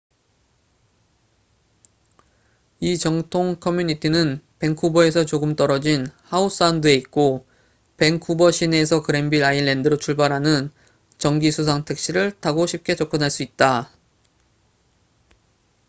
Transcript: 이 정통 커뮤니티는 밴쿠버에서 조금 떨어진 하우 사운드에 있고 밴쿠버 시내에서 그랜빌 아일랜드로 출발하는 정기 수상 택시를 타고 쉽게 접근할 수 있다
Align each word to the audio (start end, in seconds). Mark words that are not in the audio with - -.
이 2.79 2.97
정통 2.97 3.57
커뮤니티는 3.59 4.41
밴쿠버에서 4.57 5.25
조금 5.25 5.55
떨어진 5.55 6.07
하우 6.23 6.49
사운드에 6.49 6.95
있고 6.95 7.45
밴쿠버 7.97 8.49
시내에서 8.49 9.03
그랜빌 9.03 9.43
아일랜드로 9.43 9.97
출발하는 9.97 10.71
정기 11.19 11.51
수상 11.51 11.85
택시를 11.85 12.31
타고 12.39 12.65
쉽게 12.65 12.95
접근할 12.95 13.29
수 13.29 13.43
있다 13.43 13.91